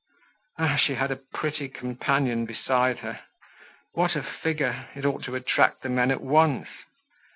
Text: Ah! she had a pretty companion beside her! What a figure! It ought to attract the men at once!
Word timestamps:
Ah! 0.57 0.77
she 0.77 0.95
had 0.95 1.11
a 1.11 1.15
pretty 1.31 1.69
companion 1.69 2.47
beside 2.47 2.97
her! 3.01 3.19
What 3.93 4.15
a 4.15 4.23
figure! 4.23 4.87
It 4.95 5.05
ought 5.05 5.21
to 5.25 5.35
attract 5.35 5.83
the 5.83 5.89
men 5.89 6.09
at 6.09 6.21
once! 6.21 6.69